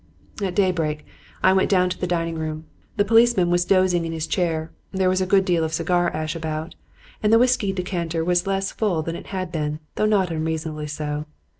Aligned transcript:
"At 0.41 0.55
daybreak 0.55 1.05
I 1.43 1.53
went 1.53 1.69
down 1.69 1.91
to 1.91 1.97
the 1.99 2.07
dining 2.07 2.33
room. 2.33 2.65
The 2.97 3.05
policeman 3.05 3.51
was 3.51 3.65
dozing 3.65 4.03
in 4.03 4.13
his 4.13 4.25
chair; 4.25 4.71
there 4.91 5.09
was 5.09 5.21
a 5.21 5.27
good 5.27 5.45
deal 5.45 5.63
of 5.63 5.73
cigar 5.75 6.09
ash 6.09 6.35
about, 6.35 6.73
and 7.21 7.31
the 7.31 7.37
whiskey 7.37 7.71
decanter 7.71 8.25
was 8.25 8.47
less 8.47 8.71
full 8.71 9.03
than 9.03 9.15
it 9.15 9.27
had 9.27 9.51
been, 9.51 9.79
though 9.97 10.07
not 10.07 10.31
unreasonably 10.31 10.87
so. 10.87 11.27